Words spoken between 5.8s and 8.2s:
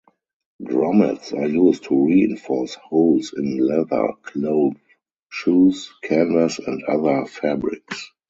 canvas and other fabrics.